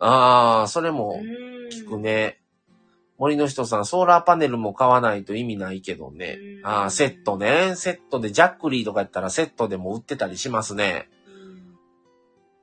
[0.00, 1.20] あー、それも
[1.70, 2.41] 聞くね。
[3.22, 6.38] 森の人さん、ソーラーパネルも買わないと意味ないけどね。
[6.58, 7.76] うんあー、セットね。
[7.76, 11.08] セットで、ジャックリーとかやったらセットでも売ってたりしますね。
[11.28, 11.78] うん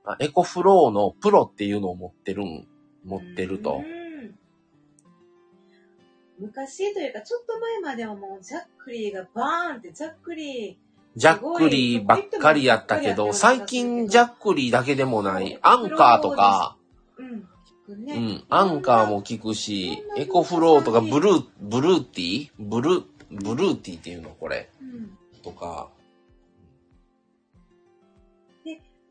[0.04, 2.68] あエコフローのプロっていうのを持ってるん、
[3.06, 3.80] 持ってるとう。
[3.80, 4.36] ん
[6.40, 10.76] 昔というか、ちょっと前まではもう、ジャックリーがバーンって、ジャックリー、
[11.16, 15.58] ジャックリーばっかりやったけど、最近ジャックリーだけでもない。
[15.62, 16.76] アンカーとか、
[17.96, 18.14] ね。
[18.14, 22.50] うん、アンカーも聞くし、エコフローとかブルー、ブルーティー？
[22.60, 24.70] ブルー、ブルーティーっていうのこれ？
[24.82, 25.18] うん。
[25.42, 25.90] とか。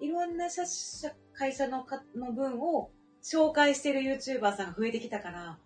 [0.01, 2.91] いろんな社社会社のかの分を
[3.23, 5.59] 紹介してる YouTuber さんが増えてきたから。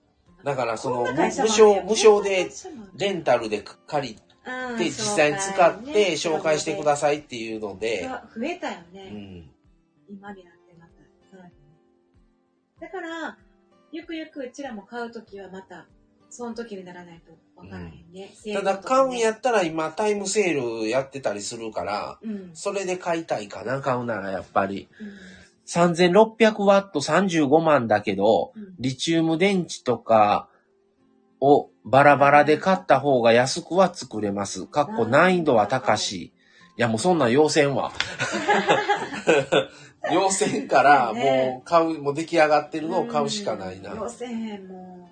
[0.43, 2.51] だからその無償無償で
[2.97, 9.11] レンタルで借りうんて実際に使って紹介してくだささいっていうので、増えたようね。
[9.11, 9.51] ん。
[10.09, 10.51] 今にな
[12.83, 13.39] だから、
[13.93, 15.87] ゆくゆくうちらも買うときはまた、
[16.31, 18.33] その時にならないとわからへんね。
[18.53, 22.51] ただ買うんやっったら今タイムセールやってたりするから、うん。
[22.55, 24.89] それで買いたいかな、買うならやっぱり。
[25.01, 25.09] うん
[25.65, 30.49] 3600ワット35万だけど、うんリチウム電池とか
[31.41, 34.67] をバラバラで買った方が安くは作れます。
[34.67, 36.33] かっこ難易度は高し。
[36.83, 37.93] や、もうそんなん要せんわ。
[40.11, 41.21] 要せんから、ね
[41.55, 43.93] もう買う、もう出来上がってるのを買うしかないな。
[43.93, 45.11] うん要せへん、も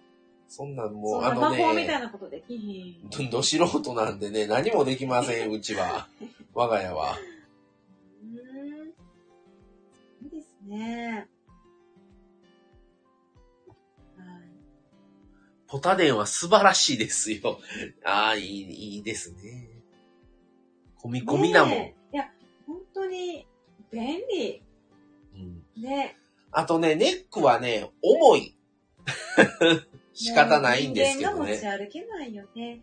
[0.49, 0.91] そんなんう。
[0.91, 3.09] もう、そんなあの魔法みたいね、なことできひん。
[3.09, 6.09] どど素人なんでね、何もできません、 うちは。
[6.55, 7.17] 我が家は。
[8.23, 8.89] うーん。
[10.25, 11.29] いいですね。
[14.17, 14.51] はい。
[15.69, 17.61] ポタデンは素晴らしいですよ。
[18.05, 19.69] ああ、いい、いいですね。
[21.01, 21.79] 込み込みだもん。
[21.79, 22.29] ねえいや、
[22.67, 23.47] 本当に
[23.93, 24.63] 便利。
[25.77, 26.17] うんね。
[26.53, 28.57] あとね、ネックはね、重い。
[30.13, 31.61] 仕方ないんですけどもう人ね。
[31.63, 32.83] 間が持ち歩けないよね。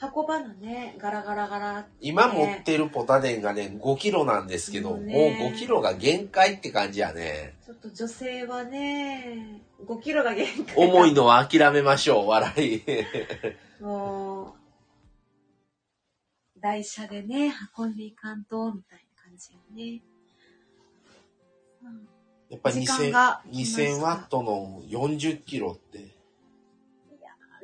[0.00, 1.90] 運ばなね、ガラガラガラって。
[2.00, 7.56] 今持ってるポタデンがね、5キロなんですけど、もうもうね5キロが限界って感じやね。
[7.66, 10.76] ちょっと女性はね、5キロが限界。
[10.76, 12.82] 重いのは諦めましょう、笑い。
[13.82, 14.54] も
[16.56, 20.02] う、台車でね、運んでいかんと、みたいな感じよね。
[22.50, 25.98] うんやっぱ時間2000が来ました2000ワットの40キロって、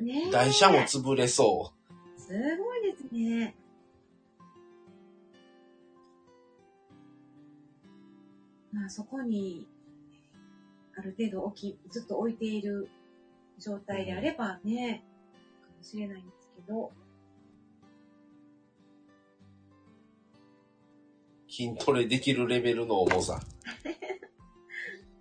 [0.01, 1.71] ねえ台車も潰れそ
[2.27, 3.55] すごいですね。
[8.73, 9.67] まあそこに、
[10.97, 12.89] ある程度置き、ずっと置いている
[13.59, 15.03] 状態であればね、
[15.61, 16.91] かもしれないんですけど、
[21.47, 21.51] う。
[21.51, 23.39] 筋トレできるレベルの重さ。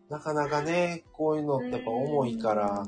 [0.08, 2.86] なかなかね、こういうのってやっぱ重いから。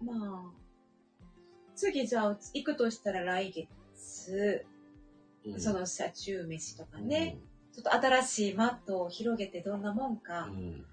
[0.00, 0.06] う、ん。
[0.06, 0.52] まあ、
[1.74, 4.64] 次じゃあ行くとしたら来月、
[5.44, 5.60] うん。
[5.60, 7.38] その車中飯とかね、
[7.72, 10.46] ちょっと新しいマットを広げてどんなもんか。
[10.46, 10.52] う。
[10.52, 10.86] ん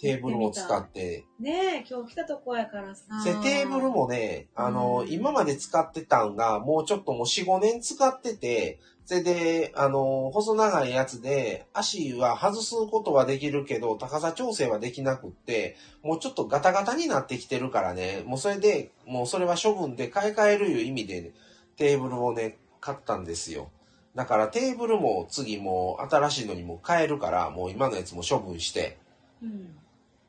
[0.00, 3.02] テーブルを使って、ねえ、今日来たとこやからさ。
[3.24, 21.32] でテーブルもね、あの、うん今まで使ってたんが、もうちょっともう4、5年使ってて、それで、あの、細長いやつで、足は外すことはできるけど、高さ調整はできなくって、もうちょっとガタガタになってきてるからね、もうそれで、もうそれは処分で買い替えるいう意味で、
[21.76, 23.70] テーブルをね、買ったんですよ。
[24.14, 28.98] だからテーブルも次もう新しいのにもう変えるから、もう今のやつも処分して、
[29.42, 29.74] うん。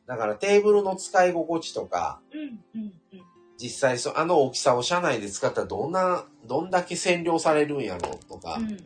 [0.09, 2.41] だからテーブルの使い心地とか、うん、
[2.73, 3.21] うん、うん。
[3.59, 8.79] 実際そあの大きさを車内で使ったらどんな、どんだけ占領されるんやろうとか、うん、うん、うん。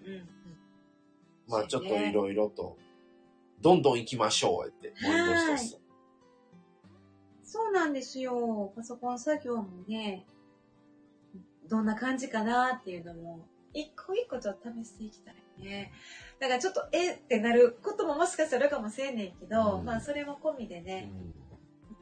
[1.48, 2.76] まあちょっといろいろと、
[3.62, 5.80] どんどん行きましょうって、もう一つ
[7.46, 8.74] そうなんですよ。
[8.76, 10.26] パソコン作業もね、
[11.70, 15.92] どんな感じかなっていうのも、一個一個ちょっと試していきたいね。
[16.40, 19.86] だからちょっと、えってなることももしかしたらかもしれんねんけど、うん。
[19.86, 21.34] まあそれも込みでうね、ん。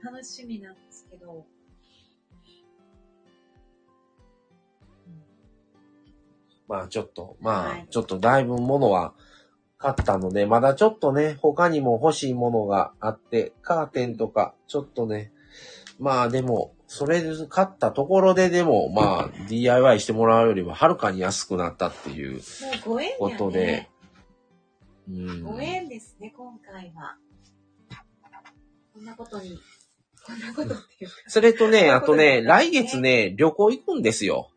[0.03, 1.45] 楽しみなんですけど。
[6.67, 7.81] まあちょっと、まはい。
[7.81, 9.13] あちょっとだいぶものは
[9.77, 15.31] 買ったので、まだちょっとね、他にも欲しいものがあって、カーテンとか、ちょっとね、
[15.99, 22.41] まあでも、それで買ったところででも、まあ DIY してもらうよりははるかに安くなったっていう
[23.17, 23.89] ことでね。、
[25.09, 25.43] うん。
[25.43, 27.15] ご縁ですね、今回は。
[28.93, 29.57] こんなことに、
[30.25, 31.15] こんなことっていうか。
[31.27, 34.49] それとね、あとね、来月ね、旅行行くんですよ。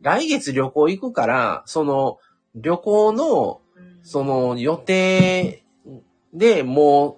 [0.00, 2.16] 来月旅行行くから、その、
[2.54, 5.64] 旅行の、うんその予定
[6.32, 7.17] でもう、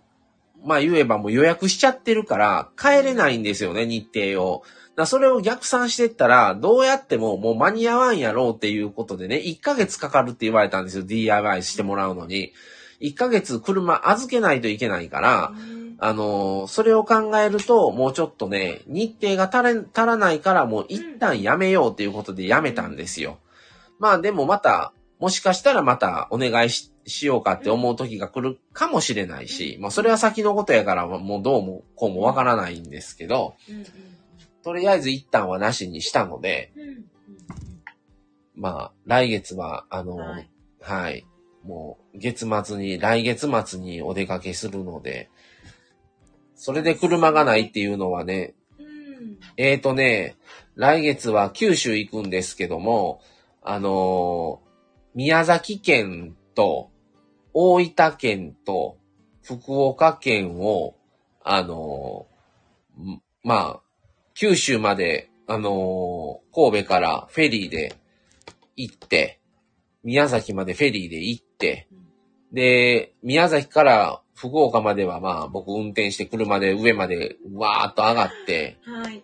[0.64, 4.62] まあ言えばもう予約しちゃってるから、帰れないんですよね、日程を。
[4.96, 12.52] だそれを逆算してったら、どうやってももう間に合わんやろうっていうことでね、1ヶ月かかるって言われたんですよ、DIY してもらうのに。
[13.00, 23.38] 1ヶ月車預けないといけないから、ねあのーそれを考えると、もうちょっとね、日程が足れ足らないから、もう一旦やめようっていうことでやめたんですよ。
[23.98, 33.55] まあでもまた、もしかしたらまたお願いししようかって思う時が来るかもしれないし、まあそれは先のことやから、もうどうもこうもわからないんですけど、
[34.62, 36.73] とりあえず一旦はなしにしたので、
[38.55, 40.49] まあ来月は、あのはい。
[40.81, 41.27] はい。
[41.64, 45.31] もう、月末に、来月末にお出かけするので、
[46.55, 49.39] それで車がないっていうのはね、うん。
[49.57, 50.37] えーとね、
[50.75, 53.21] 来月は九州行くんですけども、
[53.62, 54.70] あのー
[55.14, 56.90] 宮崎県と
[57.52, 58.96] 大分県と
[59.42, 60.94] 福岡県を、
[61.42, 62.26] あの
[63.42, 63.80] まあ、
[64.34, 67.94] 九州まで、あのー神戸からフェリーで
[68.76, 69.40] 行って、
[70.02, 71.88] 宮崎までフェリーで行って、
[72.52, 79.22] で、宮崎から福岡まではまあ僕運転して車で上までわーっと上がって、はい。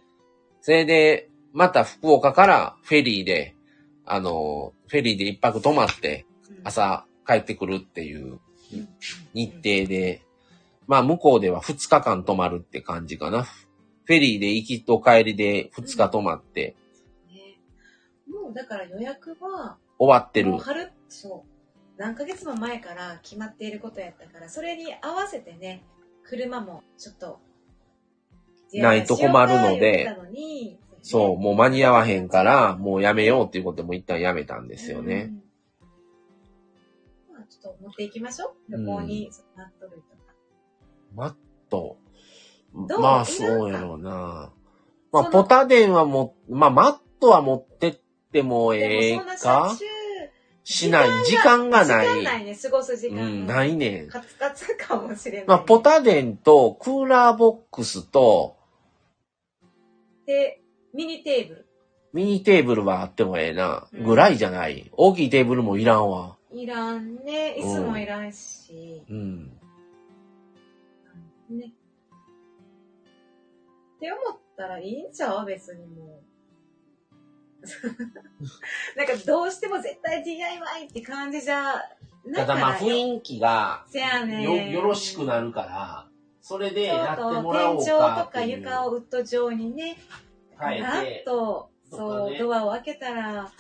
[0.61, 3.56] それで、また福岡からフェリーで、
[4.07, 8.39] あの、フェリーで一泊泊まって、うん朝帰ってくるっていう
[9.35, 10.23] 日程で、
[10.87, 13.43] まあ向こうでは2日間泊まるって感じかな。
[13.43, 16.77] フェリーで行きと帰りで2日泊まって
[17.29, 17.59] ね
[18.29, 20.57] もうだから予約は、終わってる。
[20.59, 21.57] 春、そう。
[21.97, 25.83] 何ヶ月も前から決まっていることやったから、それに合わせてね、
[26.23, 27.41] 車もちょっと、
[28.73, 30.79] ないと困るのでのに
[31.09, 35.31] そう、もう間に合わへんから、もうやめようっていうことでもう一旦やめたんですよね。
[37.31, 37.35] うん。
[37.35, 38.73] まあ、ちょっと持っていきましょう。
[38.73, 40.35] 旅行に、マット類とか。
[41.15, 41.35] マッ
[41.71, 41.97] ト。
[43.01, 44.53] まあそうやろうな。
[45.13, 47.99] まあポタデンはも、まあマットは持ってっ
[48.33, 49.77] てもええか
[50.65, 51.09] しない。
[51.25, 52.07] 時間がない。
[52.09, 53.23] 時間ないね、過ごす時間が。
[53.23, 54.09] うん、ないねん。
[54.09, 55.47] カツカツかもしれない。
[55.47, 58.57] まあポタデンとクーラーボックスと
[60.27, 60.61] で、
[60.97, 61.67] ミニテーブル。
[62.15, 63.87] ミニテーブルはあってもええな。
[63.93, 64.91] うんぐらいじゃない。
[64.93, 66.37] 大きいテーブルもいらんわ。
[66.51, 67.57] いらんね。
[67.59, 69.03] 椅子もいらんし。
[69.11, 69.53] うん。
[71.51, 71.67] ね。
[73.97, 75.45] って思ったらいいんちゃう？
[75.45, 76.27] 別にもう。
[78.97, 81.75] なんかどうしても絶対 DIY って感じじゃ
[82.25, 86.09] ないかだまあ雰囲気がせやねよよろしくなるから、
[86.41, 88.59] それでやってもらおう天井かとかっていう。
[88.61, 89.97] 床をウッド状にね、
[90.59, 93.51] 変ガえてッ、と、とそう、ドアを開けたら、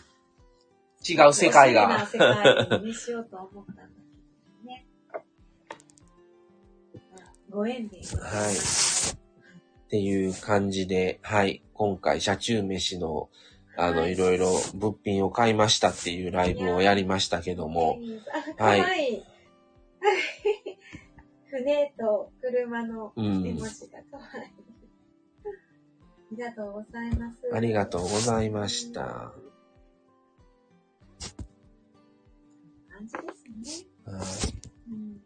[1.09, 2.07] 違う世界が。
[2.07, 3.89] 世界にしようと思ったんだけ
[4.65, 4.87] どね。
[7.51, 7.99] ご縁で。
[7.99, 8.55] はい
[9.87, 11.63] っていう感じで、はい。
[11.73, 13.29] 今回、車中飯の、
[13.77, 17.99] あの、はいいろいろ物品を買いましたっていうライブをやりましたけども、
[18.51, 19.23] あ、かわいい。
[21.49, 24.51] 船と車のうん絵文字がかわいい。
[24.51, 24.76] あ
[26.37, 27.39] りがとうございます。
[27.53, 29.33] ありがとうございました。
[32.91, 33.19] 感じで
[33.65, 33.87] すね。
[34.05, 34.23] はい
[34.91, 35.17] うん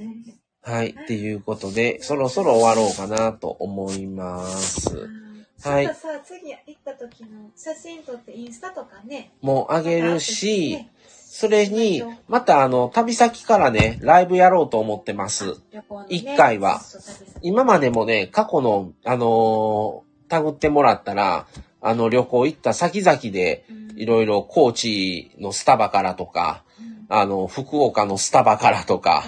[0.00, 0.90] ねはい。
[0.90, 5.08] っていうことで、そろそろ終わろうかなと思います。
[5.60, 9.32] はいちょっとさ、次行った時の写真撮ってインスタとかね。
[9.40, 10.92] もうあげるし、ね
[11.30, 15.60] それに、またあの、旅先からね、ライブやろうと思ってます。
[16.08, 16.80] 一回は。
[17.42, 21.46] 今までもね、過去の、あのー、タグってもらったら、
[21.82, 26.64] あの、旅行行った先々で、いろいろ高知のスタバからとか、
[27.10, 29.24] あの、福岡のスタバからとか、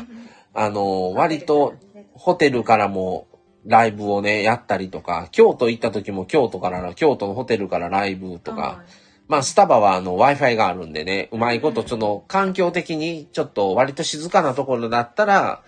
[0.55, 1.75] あの、割と、
[2.15, 3.29] ホテルからも
[3.67, 8.83] ライブをね、やったりとか、京都行った時も京都から、京都のホテルからライブとか、
[9.31, 15.63] まあ、スタバはあの、Wi-Fi があるんでね、うまいこと、その、環境的にちょっと割と静かなところだったら、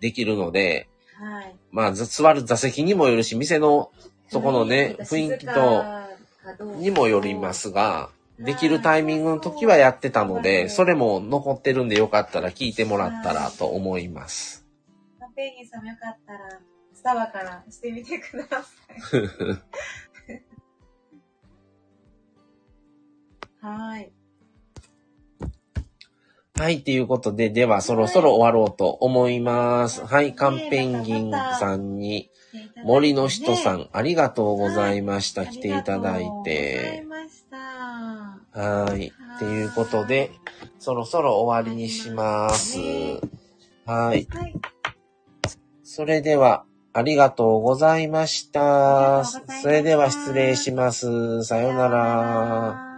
[0.00, 1.54] できるので、はい。
[1.70, 3.92] まあ、ざ座る座席にもよるし、店の
[4.28, 5.84] そこのね、雰囲気と、
[6.80, 8.10] にもよりますが、
[8.40, 14.66] できるタイミングの時はやってたので、それも残ってるんでよかったら聞いてもらったらと思います。
[15.36, 16.60] ペンギンさんもよかったら、
[16.92, 18.64] スタバからしてみてください。
[23.64, 24.12] はい。
[26.56, 30.04] はい、ということで、ではそろそろ終わろうと思います。
[30.04, 32.30] はい、カンペンギンさんに、
[32.84, 35.46] 森の人さん、ありがとうございました。
[35.46, 37.06] 来ていただいて。
[38.52, 39.06] はい。
[39.36, 40.30] っていうことで、
[40.78, 42.78] そろそろ終わりにします。
[43.86, 44.26] はい。
[44.28, 44.54] はい。
[45.82, 49.20] それでは、ありがとうございました。
[49.20, 51.44] ありがとうございましたそれでは失礼します。
[51.44, 52.93] さようなら。